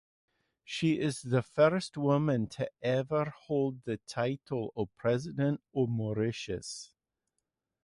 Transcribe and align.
She 0.63 0.99
is 0.99 1.21
the 1.21 1.43
first 1.43 1.95
woman 1.95 2.47
to 2.57 2.67
ever 2.81 3.25
hold 3.45 3.83
the 3.83 3.97
title 4.07 4.73
of 4.75 4.89
President 4.97 5.61
of 5.75 5.89
Mauritius. 5.89 6.95